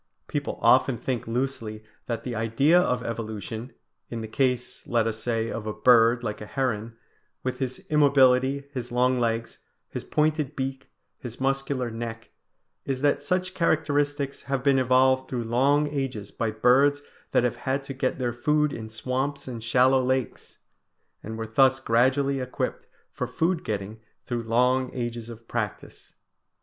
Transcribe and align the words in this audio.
People 0.27 0.57
often 0.63 0.97
think 0.97 1.27
loosely 1.27 1.83
that 2.07 2.23
the 2.23 2.33
idea 2.35 2.79
of 2.81 3.03
evolution, 3.03 3.71
in 4.09 4.21
the 4.21 4.27
case, 4.27 4.87
let 4.87 5.05
us 5.05 5.19
say, 5.19 5.51
of 5.51 5.67
a 5.67 5.73
bird 5.73 6.23
like 6.23 6.41
a 6.41 6.47
heron, 6.47 6.97
with 7.43 7.59
his 7.59 7.85
immobility, 7.87 8.63
his 8.73 8.91
long 8.91 9.19
legs, 9.19 9.59
his 9.89 10.03
pointed 10.03 10.55
beak, 10.55 10.89
his 11.19 11.39
muscular 11.39 11.91
neck, 11.91 12.31
is 12.83 13.01
that 13.01 13.21
such 13.21 13.53
characteristics 13.53 14.41
have 14.41 14.63
been 14.63 14.79
evolved 14.79 15.29
through 15.29 15.43
long 15.43 15.87
ages 15.89 16.31
by 16.31 16.49
birds 16.49 17.03
that 17.29 17.43
have 17.43 17.57
had 17.57 17.83
to 17.83 17.93
get 17.93 18.17
their 18.17 18.33
food 18.33 18.73
in 18.73 18.89
swamps 18.89 19.47
and 19.47 19.63
shallow 19.63 20.03
lakes, 20.03 20.57
and 21.21 21.37
were 21.37 21.45
thus 21.45 21.79
gradually 21.79 22.39
equipped 22.39 22.87
for 23.11 23.27
food 23.27 23.63
getting 23.63 23.99
through 24.25 24.41
long 24.41 24.89
ages 24.95 25.29
of 25.29 25.47
practice. 25.47 26.15